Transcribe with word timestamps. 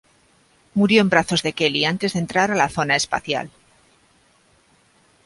Murió 0.73 1.01
en 1.01 1.09
brazos 1.09 1.43
de 1.43 1.53
Kelly 1.53 1.85
antes 1.85 2.13
de 2.13 2.19
entrar 2.21 2.49
a 2.51 2.55
la 2.55 2.69
Zona 2.69 2.95
Especial. 2.95 3.51